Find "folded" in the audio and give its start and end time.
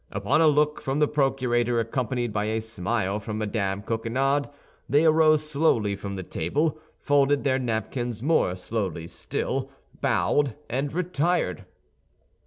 6.97-7.43